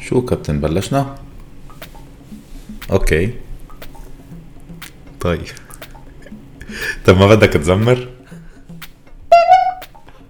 شو 0.00 0.22
كابتن 0.22 0.60
بلشنا؟ 0.60 1.14
أوكي. 2.90 3.34
طيب. 5.20 5.40
طب 7.06 7.18
ما 7.18 7.26
بدك 7.26 7.48
تزمر؟ 7.48 8.08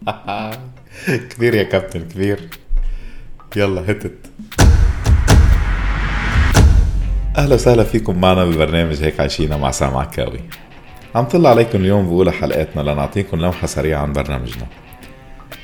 كبير 1.30 1.54
يا 1.54 1.62
كابتن 1.62 2.00
كبير. 2.00 2.48
يلا 3.56 3.90
هتت 3.90 4.16
أهلا 7.38 7.54
وسهلا 7.54 7.84
فيكم 7.84 8.20
معنا 8.20 8.44
ببرنامج 8.44 9.02
هيك 9.02 9.20
عايشينا 9.20 9.56
مع 9.56 9.70
سام 9.70 9.96
عكاوي. 9.96 10.40
عم 11.14 11.24
طلع 11.24 11.50
عليكم 11.50 11.78
اليوم 11.78 12.06
بأولى 12.06 12.32
حلقاتنا 12.32 12.82
لنعطيكم 12.82 13.40
لمحة 13.40 13.66
سريعة 13.66 14.02
عن 14.02 14.12
برنامجنا. 14.12 14.66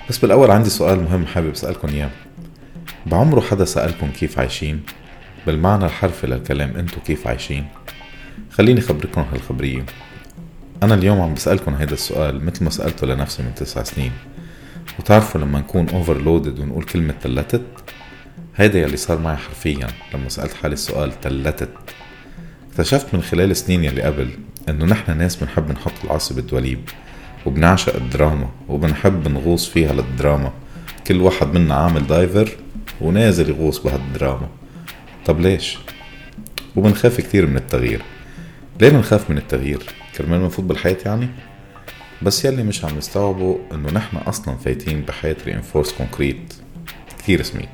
بس 0.09 0.19
بالأول 0.19 0.51
عندي 0.51 0.71
سؤال 0.71 1.03
مهم 1.03 1.27
حابب 1.27 1.51
أسألكم 1.51 1.89
إياه. 1.89 2.11
بعمره 3.07 3.41
حدا 3.41 3.65
سألكم 3.65 4.11
كيف 4.11 4.39
عايشين؟ 4.39 4.81
بالمعنى 5.47 5.85
الحرفي 5.85 6.27
للكلام 6.27 6.77
انتو 6.77 7.01
كيف 7.01 7.27
عايشين؟ 7.27 7.67
خليني 8.51 8.81
خبركم 8.81 9.25
هالخبرية. 9.33 9.87
أنا 10.83 10.95
اليوم 10.95 11.21
عم 11.21 11.35
بسألكم 11.35 11.75
هيدا 11.75 11.93
السؤال 11.93 12.45
مثل 12.45 12.65
ما 12.65 12.71
سألته 12.71 13.07
لنفسي 13.07 13.43
من 13.43 13.55
تسع 13.55 13.83
سنين. 13.83 14.13
وتعرفوا 14.99 15.41
لما 15.41 15.59
نكون 15.59 15.89
اوفرلودد 15.89 16.59
ونقول 16.59 16.85
كلمة 16.85 17.15
تلتت؟ 17.23 17.63
هيدا 18.57 18.79
يلي 18.79 18.97
صار 18.97 19.19
معي 19.19 19.37
حرفيا 19.37 19.89
لما 20.15 20.29
سألت 20.29 20.55
حالي 20.55 20.73
السؤال 20.73 21.21
تلتت. 21.21 21.71
اكتشفت 22.71 23.15
من 23.15 23.23
خلال 23.23 23.51
السنين 23.51 23.85
يلي 23.85 24.03
قبل 24.03 24.31
إنه 24.69 24.85
نحن 24.85 25.19
ناس 25.19 25.37
بنحب 25.37 25.73
نحط 25.73 26.05
العصي 26.05 26.35
بالدواليب 26.35 26.89
وبنعشق 27.47 27.97
الدراما 27.97 28.51
وبنحب 28.69 29.29
نغوص 29.29 29.69
فيها 29.69 29.93
للدراما. 29.93 30.53
كل 31.07 31.21
واحد 31.21 31.55
منا 31.55 31.75
عامل 31.75 32.07
diver 32.07 32.51
ونازل 33.01 33.49
يغوص 33.49 33.79
بهالدراما. 33.79 34.49
طب 35.27 35.41
ليش؟ 35.41 35.79
وبنخاف 36.77 37.21
كتير 37.21 37.47
من 37.47 37.57
التغيير. 37.57 38.03
ليه 38.81 38.89
بنخاف 38.89 39.31
من 39.31 39.39
التغيير؟ 39.39 39.83
كرمال 40.17 40.41
بنفوت 40.41 40.65
بالحياة 40.65 40.99
يعني؟ 41.07 41.29
بس 42.23 42.45
يلي 42.45 42.63
مش 42.63 42.85
عم 42.85 42.99
نستوعبه 42.99 43.59
إنه 43.73 43.93
نحن 43.93 44.17
أصلا 44.17 44.57
فايتين 44.57 45.01
بحياة 45.03 45.37
reinforced 45.47 45.93
concrete 45.93 46.55
كتير 47.19 47.43
سميك. 47.43 47.69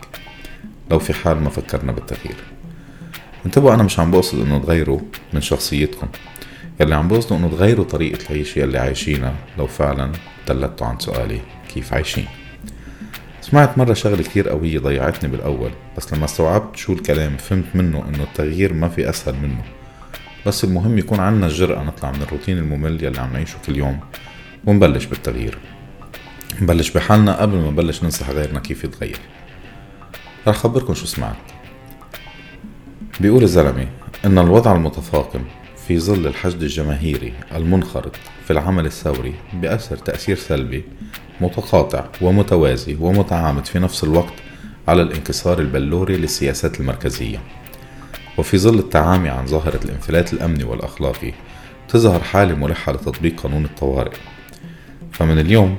لو 0.91 0.99
في 0.99 1.13
حال 1.13 1.43
ما 1.43 1.51
فكرنا 1.51 1.93
بالتغيير. 1.93 2.37
انتبهوا 3.47 3.75
أنا 3.75 3.83
مش 3.83 3.99
عم 3.99 4.11
بقصد 4.11 4.41
إنه 4.41 4.59
تغيروا 4.59 5.01
من 5.33 5.41
شخصيتكم. 5.41 6.09
يلي 6.81 6.95
عم 6.95 7.09
بقصده 7.09 7.37
إنه 7.37 7.49
تغيروا 7.49 7.85
طريقة 7.85 8.19
العيش 8.31 8.57
يلي 8.57 8.79
عايشينها. 8.79 9.35
لو 9.59 9.67
فعلا 9.67 10.13
دلتوا 10.49 10.87
عن 10.87 10.99
سؤالي 10.99 11.41
كيف 11.75 11.93
عايشين؟ 11.93 12.27
سمعت 13.53 13.79
مرة 13.79 13.93
شغلة 13.93 14.23
كتير 14.23 14.49
قوية 14.49 14.79
ضيعتني 14.79 15.31
بالأول 15.31 15.71
بس 15.97 16.13
لما 16.13 16.25
استوعبت 16.25 16.77
شو 16.77 16.93
الكلام 16.93 17.37
فهمت 17.37 17.65
منه 17.75 18.05
إنه 18.09 18.23
التغيير 18.23 18.73
ما 18.73 18.89
في 18.89 19.11
أسهل 19.11 19.35
منه. 19.43 19.63
بس 20.47 20.65
المهم 20.65 20.99
يكون 20.99 21.21
عنا 21.21 21.47
الجرأة 21.47 21.83
نطلع 21.83 22.11
من 22.13 22.23
الروتين 22.23 22.59
الممل 22.59 23.05
يلي 23.05 23.21
عم 23.21 23.33
نعيشه 23.33 23.57
كل 23.67 23.77
يوم 23.77 24.01
ونبلش 24.65 25.05
بالتغيير. 25.05 25.59
نبلش 26.61 26.91
بحالنا 26.91 27.41
قبل 27.41 27.57
ما 27.57 27.71
نبلش 27.71 28.03
ننصح 28.03 28.31
غيرنا 28.31 28.61
كيف 28.61 28.85
يتغير. 28.85 29.19
رح 30.49 30.57
خبركم 30.57 30.95
شو 30.95 31.07
سمعت. 31.07 31.37
بيقول 33.21 33.43
الزلمة 33.43 33.87
إن 34.25 34.39
الوضع 34.39 34.77
المتفاقم 34.77 35.41
في 35.89 35.99
ظل 35.99 36.27
الحشد 36.27 36.63
الجماهيري 36.63 37.33
المنخرط 37.55 38.17
في 38.45 38.51
العمل 38.51 38.87
الثوري 38.87 39.35
بأثر 39.53 39.97
تأثير 39.97 40.37
سلبي 40.37 40.85
متقاطع 41.41 42.05
ومتوازي 42.21 42.97
ومتعامد 43.01 43.67
في 43.67 43.79
نفس 43.79 44.05
الوقت 44.05 44.33
على 44.89 45.03
الانكسار 45.03 45.59
البلوري 45.59 46.17
للسياسات 46.17 46.81
المركزية. 46.81 47.41
وفي 48.39 48.59
ظل 48.59 48.79
التعامي 48.79 49.29
عن 49.29 49.47
ظاهرة 49.47 49.81
الانفلات 49.85 50.33
الأمني 50.33 50.65
والأخلاقي 50.65 51.33
تظهر 51.89 52.23
حالة 52.23 52.55
ملحة 52.55 52.93
لتطبيق 52.93 53.41
قانون 53.41 53.65
الطوارئ. 53.65 54.17
فمن 55.13 55.39
اليوم 55.39 55.77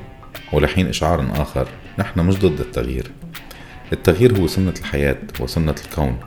ولحين 0.53 0.87
إشعار 0.87 1.41
آخر 1.41 1.67
نحن 1.99 2.19
مش 2.19 2.35
ضد 2.35 2.59
التغيير. 2.59 3.11
التغيير 3.93 4.37
هو 4.37 4.47
سنة 4.47 4.73
الحياة 4.79 5.17
وسنة 5.39 5.75
الكون. 5.85 6.17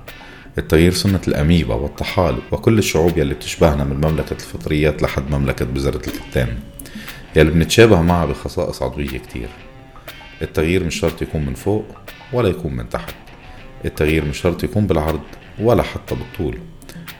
التغيير 0.58 0.92
سنة 0.92 1.20
الأميبا 1.28 1.74
والطحال 1.74 2.38
وكل 2.52 2.78
الشعوب 2.78 3.18
يلي 3.18 3.34
بتشبهنا 3.34 3.84
من 3.84 3.96
مملكة 3.96 4.32
الفطريات 4.32 5.02
لحد 5.02 5.30
مملكة 5.30 5.64
بذرة 5.64 5.96
الكتان 5.96 6.58
يلي 7.36 7.50
بنتشابه 7.50 8.02
معها 8.02 8.26
بخصائص 8.26 8.82
عضوية 8.82 9.18
كتير. 9.18 9.48
التغيير 10.42 10.84
مش 10.84 10.94
شرط 10.94 11.22
يكون 11.22 11.46
من 11.46 11.54
فوق 11.54 11.84
ولا 12.32 12.48
يكون 12.48 12.74
من 12.74 12.88
تحت. 12.88 13.14
التغيير 13.84 14.24
مش 14.24 14.38
شرط 14.38 14.64
يكون 14.64 14.86
بالعرض 14.86 15.20
ولا 15.60 15.82
حتى 15.82 16.14
بالطول. 16.14 16.58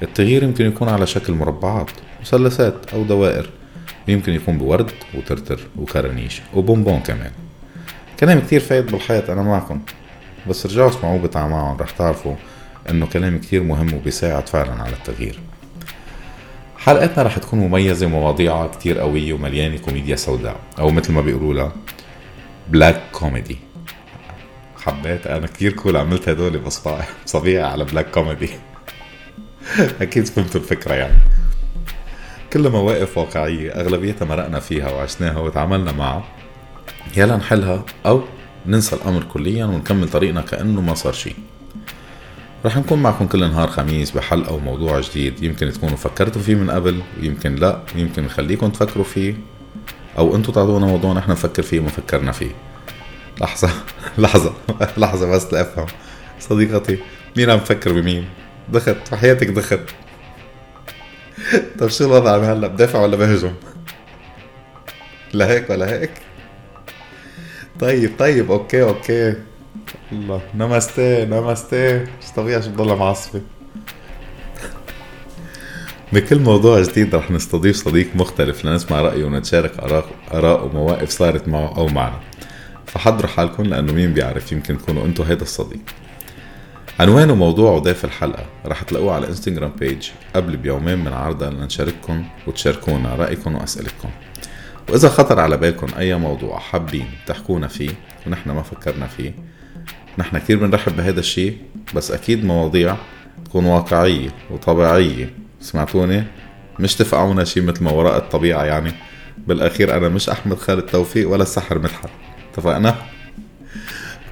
التغيير 0.03 0.42
يمكن 0.42 0.66
يكون 0.66 0.88
على 0.88 1.06
شكل 1.06 1.32
مربعات 1.32 1.91
مثلثات 2.20 2.94
أو 2.94 3.03
دوائر. 3.03 3.50
يمكن 4.08 4.32
يكون 4.32 4.58
بورد 4.58 4.91
وترتر 5.14 5.60
وكرانيش 5.76 6.41
وبونبون 6.54 7.00
كمان. 7.00 7.30
كلام 8.20 8.41
كتير 8.41 8.60
بيفيد 8.60 8.86
بالحياة 8.86 9.32
أنا 9.32 9.42
معكم. 9.42 9.80
بس 10.48 10.66
رجعوا 10.66 10.91
اسمعوه 10.91 11.18
بتعمعهم 11.18 11.76
رح 11.76 11.91
تعرفوا 11.91 12.34
إنه 12.91 13.06
كلام 13.06 13.38
كتير 13.38 13.62
مهم 13.62 13.94
وبيساعد 13.94 14.48
فعلا 14.48 14.82
على 14.82 14.92
التغيير. 14.92 15.38
حلقتنا 16.78 17.22
رح 17.22 17.38
تكون 17.38 17.58
مميزة 17.58 18.06
ومواضيعها 18.06 18.66
كتير 18.66 18.98
قوية 18.98 19.32
ومليانة 19.32 19.78
كوميديا 19.78 20.16
سوداء. 20.16 20.56
أو 20.78 20.91
مثل 20.91 21.12
ما 21.12 21.20
بيقولوا 21.20 21.54
لها 21.54 21.72
black 22.69 23.02
comedy 23.12 23.58
حبيت 24.86 25.26
أنا 25.26 25.47
كتير 25.47 25.72
cool 25.72 25.97
عملت 25.97 26.28
هدول 26.28 26.58
بصباعي 26.58 27.04
صبيعي 27.26 27.64
على 27.64 27.84
black 27.84 28.10
comedy 28.10 28.50
أكيد 30.03 30.26
فهمتوا 30.26 30.60
الفكرة 30.60 30.94
يعني. 30.94 31.18
كل 32.53 32.68
مواقف 32.68 33.18
واقعية 33.18 33.70
أغلبيتها 33.70 34.24
مرقنا 34.24 34.60
فيها 34.60 34.91
وعشناها 34.91 35.38
وتعاملنا 35.38 35.92
معها 35.92 36.24
يلا 37.16 37.36
نحلها 37.36 37.84
أو 38.06 38.22
ننسى 38.66 38.97
الأمر 38.97 39.24
كليا 39.24 39.64
ونكمل 39.64 40.08
طريقنا 40.08 40.41
كأنه 40.41 40.80
ما 40.80 40.94
صار 40.94 41.12
شي 41.12 41.34
رح 42.64 42.76
نكون 42.76 43.02
معكم 43.02 43.26
كل 43.26 43.40
نهار 43.40 43.68
خميس 43.68 44.10
بحلقة 44.10 44.52
وموضوع 44.54 45.00
جديد 45.00 45.42
يمكن 45.42 45.72
تكونوا 45.72 45.96
فكرتوا 45.96 46.42
فيه 46.42 46.54
من 46.54 46.70
قبل 46.70 47.02
ويمكن 47.20 47.54
لا 47.54 47.80
ويمكن 47.96 48.24
نخليكم 48.24 48.70
تفكروا 48.70 49.04
فيه 49.04 49.34
أو 50.18 50.36
أنتوا 50.36 50.54
تعطونا 50.54 50.86
موضوع 50.86 51.12
نحن 51.12 51.30
نفكر 51.30 51.62
فيه 51.62 51.80
وما 51.80 51.88
فكرنا 51.88 52.32
فيه 52.32 52.50
لحظة 53.40 53.70
لحظة 54.18 54.54
لحظة 54.98 55.30
بس 55.30 55.52
لأفهم 55.52 55.86
صديقتي 56.40 56.98
مين 57.36 57.50
عم 57.50 57.58
تفكر 57.58 57.92
بمين؟ 57.92 58.28
دخت 58.68 59.12
وحياتك 59.12 59.46
دخت 59.46 59.80
طب 61.78 61.88
شو 61.88 62.04
الوضع 62.04 62.36
أنا 62.36 62.52
هلأ 62.52 62.66
بدافع 62.66 63.00
ولا 63.02 63.16
بهجم؟ 63.16 63.54
لا 65.32 65.46
هيك 65.50 65.70
ولا 65.70 65.92
هيك؟ 65.92 66.10
طيب 67.80 68.12
طيب 68.18 68.50
okay 68.50 68.82
okay 68.82 69.34
الله 70.12 70.40
نمستي 70.54 71.24
نمستي 71.24 71.98
مش 71.98 72.32
طبيعي 72.36 72.62
شو 72.62 72.70
بضلها 72.70 72.94
معصفة 72.94 73.40
بكل 76.12 76.38
موضوع 76.38 76.82
جديد 76.82 77.14
رح 77.14 77.30
نستضيف 77.30 77.76
صديق 77.76 78.08
مختلف 78.14 78.64
لنسمع 78.64 79.00
رأيه 79.00 79.24
ونتشارك 79.24 79.78
آراء 80.32 80.66
ومواقف 80.66 81.10
صارت 81.10 81.48
معه 81.48 81.76
أو 81.76 81.86
معنا 81.88 82.20
فحضروا 82.86 83.30
حالكم 83.30 83.62
لأنه 83.62 83.92
مين 83.92 84.14
بيعرف 84.14 84.52
يمكن 84.52 84.78
تكونوا 84.78 85.04
أنتوا 85.04 85.24
هيدا 85.24 85.42
الصديق 85.42 85.80
عنوان 87.00 87.30
وموضوع 87.30 87.70
وضيف 87.72 88.04
الحلقة 88.04 88.46
رح 88.66 88.82
تلاقوه 88.82 89.14
على 89.14 89.28
انستغرام 89.28 89.72
بيج 89.78 90.08
قبل 90.34 90.56
بيومين 90.56 90.98
من 90.98 91.12
عرضها 91.12 91.50
لنشارككم 91.50 92.24
وتشاركونا 92.46 93.14
رأيكم 93.14 93.54
وأسئلتكم 93.54 94.08
وإذا 94.88 95.08
خطر 95.08 95.41
على 95.41 95.56
بالكم 95.56 95.86
أي 95.98 96.14
موضوع 96.14 96.58
حابين 96.58 97.06
تحكونا 97.26 97.69
فيه 97.69 97.91
ونحن 98.26 98.50
ما 98.50 98.62
فكرنا 98.62 99.06
فيه 99.06 99.34
نحن 100.19 100.38
كتير 100.38 100.58
بنرحب 100.58 100.97
بهذا 100.97 101.20
الشيء 101.20 101.59
بس 101.94 102.10
أكيد 102.10 102.44
مواضيع 102.44 102.97
تكون 103.44 103.65
واقعية 103.65 104.28
وطبيعية 104.50 105.30
سمعتوني؟ 105.60 106.24
مش 106.80 106.94
تفقعونا 106.94 107.44
شيء 107.44 107.62
مثل 107.62 107.84
ما 107.84 107.91
وراء 107.91 108.16
الطبيعة 108.16 108.65
يعني. 108.65 108.92
بالأخير 109.47 109.97
أنا 109.97 110.09
مش 110.09 110.28
أحمد 110.28 110.59
خالد 110.59 110.83
توفيق 110.83 111.30
ولا 111.30 111.42
السحر 111.42 111.78
مدحت. 111.78 112.09
اتفقنا؟ 112.53 112.94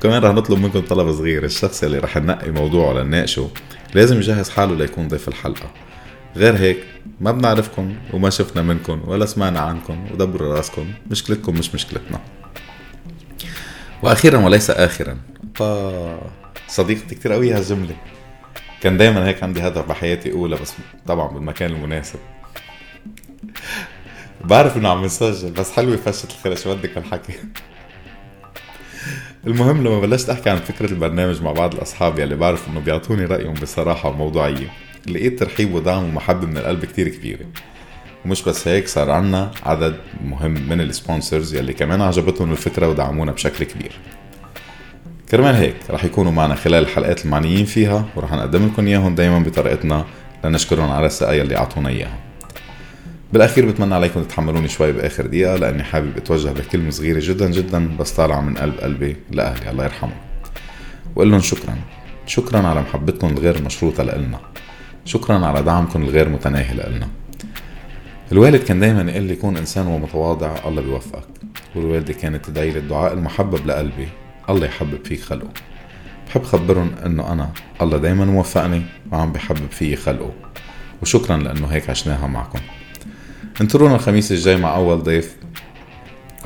كمان 0.02 0.22
رح 0.22 0.34
نطلب 0.34 0.58
منكم 0.58 0.80
طلب 0.80 1.12
صغير 1.12 1.44
الشخص 1.44 1.84
اللي 1.84 1.98
رح 1.98 2.16
ننقي 2.16 2.50
موضوعه 2.50 2.92
لنناقشه 2.92 3.50
لازم 3.94 4.16
يجهز 4.16 4.50
حاله 4.50 4.76
ليكون 4.76 5.08
ضيف 5.08 5.28
الحلقة. 5.28 5.70
غير 6.36 6.56
هيك 6.56 6.78
ما 7.20 7.32
بنعرفكم 7.32 7.96
وما 8.12 8.30
شفنا 8.30 8.62
منكم 8.62 9.02
ولا 9.06 9.26
سمعنا 9.26 9.60
عنكم 9.60 10.06
ودبروا 10.12 10.54
راسكم 10.56 10.92
مشكلتكم 11.10 11.54
مش 11.54 11.74
مشكلتنا. 11.74 12.20
وأخيرا 14.02 14.38
وليس 14.38 14.70
اخرا 14.70 15.18
صديقتي 16.68 17.14
كتير 17.14 17.32
قوية 17.32 17.56
هالجملة 17.56 17.96
كان 18.80 18.96
دايما 18.96 19.26
هيك 19.26 19.42
عندي 19.42 19.60
هدف 19.60 19.88
بحياتي 19.88 20.32
اولى 20.32 20.56
بس 20.56 20.72
طبعا 21.06 21.28
بالمكان 21.28 21.70
المناسب. 21.70 22.18
بعرف 24.44 24.76
إنه 24.76 24.88
عم 24.88 25.04
نسجل 25.04 25.50
بس 25.50 25.72
حلوة 25.72 25.96
فشة 25.96 26.26
الخير 26.26 26.56
شو 26.56 26.74
بدك 26.74 26.98
هالحكي؟ 26.98 27.32
المهم 29.46 29.84
لما 29.84 30.00
بلشت 30.00 30.30
أحكي 30.30 30.50
عن 30.50 30.56
فكرة 30.56 30.90
البرنامج 30.90 31.42
مع 31.42 31.52
بعض 31.52 31.74
الأصحاب 31.74 32.18
يلي 32.18 32.36
بعرف 32.36 32.68
إنه 32.68 32.80
بيعطوني 32.80 33.24
رأيهم 33.24 33.54
بصراحة 33.54 34.08
وموضوعية. 34.08 34.72
لقيت 35.06 35.38
ترحيب 35.38 35.74
ودعم 35.74 36.04
ومحبه 36.04 36.46
من 36.46 36.56
القلب 36.56 36.84
كتير 36.84 37.08
كبيره 37.08 37.46
ومش 38.24 38.42
بس 38.42 38.68
هيك 38.68 38.88
صار 38.88 39.10
عنا 39.10 39.50
عدد 39.62 39.96
مهم 40.24 40.68
من 40.68 40.80
السبونسرز 40.80 41.54
يلي 41.54 41.72
كمان 41.72 42.00
عجبتهم 42.02 42.52
الفكرة 42.52 42.88
ودعمونا 42.88 43.32
بشكل 43.32 43.64
كبير. 43.64 43.92
كرمال 45.30 45.54
هيك 45.54 45.76
رح 45.90 46.04
يكونوا 46.04 46.32
معنا 46.32 46.54
خلال 46.54 46.82
الحلقات 46.82 47.24
المعنيين 47.24 47.64
فيها 47.64 48.06
ورح 48.16 48.32
نقدم 48.32 48.66
لكم 48.66 48.86
إياهم 48.86 49.14
دايما 49.14 49.38
بطريقتنا 49.38 50.04
لنشكرهم 50.44 50.90
على 50.90 51.06
السقايا 51.06 51.42
اللي 51.42 51.56
أعطونا 51.56 51.88
إياها. 51.88 52.18
بالأخير 53.32 53.66
بتمنى 53.66 53.94
عليكم 53.94 54.22
تتحملوني 54.22 54.68
شوي 54.68 54.92
بآخر 54.92 55.26
دقيقة 55.26 55.56
لأني 55.56 55.82
حابب 55.82 56.16
أتوجه 56.16 56.48
بكلمة 56.48 56.90
صغيرة 56.90 57.20
جدا 57.22 57.50
جدا 57.50 57.96
بس 57.96 58.10
طالعة 58.10 58.40
من 58.40 58.54
قلب 58.54 58.78
قلبي 58.80 59.16
لأهلي 59.30 59.70
الله 59.70 59.84
يرحمهم. 59.84 60.16
وأقول 61.16 61.30
لهم 61.30 61.40
شكرا. 61.40 61.76
شكرا 62.26 62.58
على 62.58 62.80
محبتكم 62.80 63.26
الغير 63.26 63.62
مشروطة 63.62 64.02
لنا 64.02 64.40
شكرا 65.04 65.46
على 65.46 65.62
دعمكم 65.62 66.02
الغير 66.02 66.28
متناهي 66.28 66.74
لنا. 66.74 67.08
الوالد 68.32 68.62
كان 68.62 68.80
دايما 68.80 69.10
يقول 69.10 69.22
لي 69.22 69.36
كون 69.36 69.56
إنسان 69.56 69.86
ومتواضع 69.86 70.54
الله 70.66 70.82
بيوفقك. 70.82 71.28
والوالدة 71.74 72.12
كانت 72.12 72.46
تدعي 72.46 72.70
لي 72.70 72.78
الدعاء 72.78 73.12
المحبب 73.12 73.66
لقلبي 73.66 74.08
الله 74.50 74.66
يحبب 74.66 75.04
فيك 75.04 75.20
خلقه. 75.20 75.52
بحب 76.28 76.42
خبرهم 76.42 76.90
إنه 77.06 77.32
أنا 77.32 77.50
الله 77.82 77.98
دايما 77.98 78.24
موفقني 78.24 78.82
وعم 79.12 79.32
بحبب 79.32 79.70
فيي 79.70 79.96
خلقه. 79.96 80.32
وشكرا 81.02 81.36
لأنه 81.36 81.66
هيك 81.66 81.90
عشناها 81.90 82.26
معكم. 82.26 82.58
انطرونا 83.60 83.94
الخميس 83.94 84.32
الجاي 84.32 84.56
مع 84.56 84.76
أول 84.76 85.02
ضيف 85.02 85.36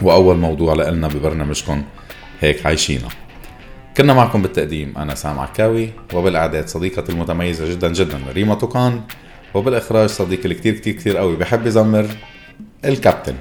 وأول 0.03 0.37
موضوع 0.37 0.75
لنا 0.75 1.09
ببرنامجكم 1.09 1.83
هيك 2.41 2.67
عايشينا 2.67 3.09
كنا 3.99 4.15
معكم 4.15 4.43
بالتقديم 4.43 4.99
أنا 4.99 5.15
سام 5.15 5.39
عكاوي 5.39 5.91
وبالأعداد 6.15 6.69
صديقتي 6.69 7.13
المتميزة 7.13 7.71
جدا 7.71 7.93
جدا 7.93 8.21
ريما 8.33 8.55
توكان 8.55 9.01
وبالإخراج 9.55 10.09
صديقي 10.09 10.45
الكتير 10.49 10.75
كتير 10.75 10.95
كتير 10.95 11.17
قوي 11.17 11.37
بحب 11.37 11.67
يزمر 11.67 12.07
الكابتن. 12.85 13.35